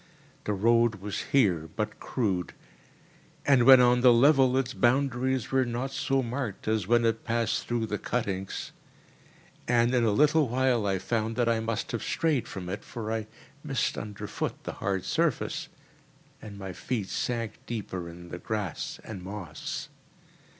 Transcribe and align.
The 0.45 0.53
road 0.53 0.95
was 0.95 1.25
here 1.31 1.69
but 1.75 1.99
crude, 1.99 2.53
and 3.45 3.65
when 3.65 3.79
on 3.79 4.01
the 4.01 4.11
level 4.11 4.57
its 4.57 4.73
boundaries 4.73 5.51
were 5.51 5.63
not 5.63 5.91
so 5.91 6.23
marked, 6.23 6.67
as 6.67 6.87
when 6.87 7.05
it 7.05 7.23
passed 7.23 7.67
through 7.67 7.85
the 7.85 7.99
cuttings; 7.99 8.71
and 9.67 9.93
in 9.93 10.03
a 10.03 10.09
little 10.11 10.47
while 10.47 10.87
I 10.87 10.97
found 10.97 11.35
that 11.35 11.47
I 11.47 11.59
must 11.59 11.91
have 11.91 12.01
strayed 12.01 12.47
from 12.47 12.67
it, 12.67 12.83
for 12.83 13.11
I 13.13 13.27
missed 13.63 13.95
underfoot 13.95 14.63
the 14.63 14.73
hard 14.73 15.05
surface, 15.05 15.69
and 16.41 16.57
my 16.57 16.73
feet 16.73 17.09
sank 17.09 17.59
deeper 17.67 18.09
in 18.09 18.29
the 18.29 18.39
grass 18.39 18.99
and 19.03 19.21
moss. 19.21 19.87